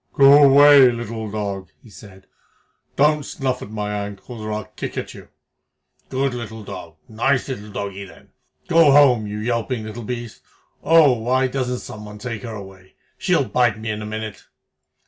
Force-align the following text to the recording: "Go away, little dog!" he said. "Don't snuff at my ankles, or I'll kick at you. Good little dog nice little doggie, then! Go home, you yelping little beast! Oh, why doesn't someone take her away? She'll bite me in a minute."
"Go 0.13 0.41
away, 0.45 0.91
little 0.91 1.29
dog!" 1.29 1.69
he 1.83 1.91
said. 1.91 2.25
"Don't 2.95 3.21
snuff 3.23 3.61
at 3.61 3.69
my 3.69 3.91
ankles, 3.93 4.41
or 4.41 4.51
I'll 4.51 4.65
kick 4.65 4.97
at 4.97 5.13
you. 5.13 5.27
Good 6.09 6.33
little 6.33 6.63
dog 6.63 6.95
nice 7.07 7.49
little 7.49 7.69
doggie, 7.69 8.05
then! 8.05 8.29
Go 8.67 8.91
home, 8.91 9.27
you 9.27 9.37
yelping 9.37 9.83
little 9.83 10.01
beast! 10.01 10.41
Oh, 10.81 11.19
why 11.19 11.45
doesn't 11.45 11.81
someone 11.85 12.17
take 12.17 12.41
her 12.41 12.55
away? 12.55 12.95
She'll 13.19 13.47
bite 13.47 13.77
me 13.77 13.91
in 13.91 14.01
a 14.01 14.07
minute." 14.07 14.45